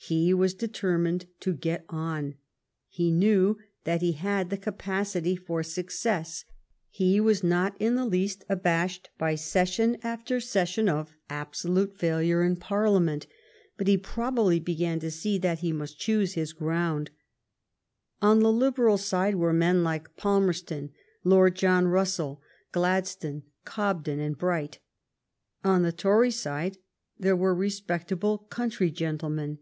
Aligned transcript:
He 0.00 0.32
was 0.32 0.54
determined 0.54 1.26
to 1.40 1.52
get 1.52 1.84
on. 1.90 2.36
He 2.88 3.10
knew 3.10 3.58
that 3.84 4.00
he 4.00 4.12
had 4.12 4.48
the 4.48 4.56
capacity 4.56 5.36
for 5.36 5.62
success. 5.62 6.46
He 6.88 7.20
was 7.20 7.44
not 7.44 7.76
in 7.78 7.94
the 7.94 8.06
least 8.06 8.42
abashed 8.48 9.10
by 9.18 9.34
session 9.34 9.98
after 10.02 10.40
session 10.40 10.86
GLADSTONE 10.86 10.96
AND 10.96 11.06
DISRAELI 11.06 11.10
AS 11.10 11.10
RIVALS 11.10 11.10
l6l 11.10 11.14
of 11.14 11.16
absolute 11.28 11.98
failure 11.98 12.42
in 12.42 12.56
Parliament, 12.56 13.26
but 13.76 13.86
he 13.86 13.98
probably 13.98 14.58
began 14.58 14.98
to 15.00 15.10
see 15.10 15.36
that 15.36 15.58
he 15.58 15.72
must 15.74 15.98
choose 16.00 16.32
his 16.32 16.54
ground. 16.54 17.10
On 18.22 18.40
the 18.40 18.52
Liberal 18.52 18.96
side 18.96 19.34
were 19.34 19.52
men 19.52 19.84
like 19.84 20.16
Palmerston, 20.16 20.90
Lord 21.22 21.54
John 21.54 21.86
Russell, 21.86 22.40
Gladstone, 22.72 23.42
Cobden, 23.66 24.20
and 24.20 24.38
Bright. 24.38 24.78
On 25.62 25.82
the 25.82 25.92
Tory 25.92 26.30
sicie 26.30 26.78
there 27.18 27.36
were 27.36 27.54
respectable 27.54 28.38
country 28.38 28.90
gentlemen. 28.90 29.58